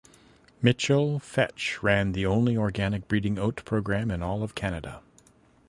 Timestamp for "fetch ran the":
1.19-2.25